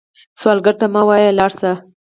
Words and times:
سوالګر 0.39 0.75
ته 0.81 0.85
مه 0.93 1.01
وايئ 1.07 1.31
“لاړ 1.37 1.51
شه” 1.59 1.71